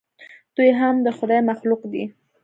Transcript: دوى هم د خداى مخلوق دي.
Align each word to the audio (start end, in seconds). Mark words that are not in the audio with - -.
دوى 0.57 0.71
هم 0.79 0.95
د 1.05 1.07
خداى 1.17 1.41
مخلوق 1.49 1.81
دي. 1.91 2.03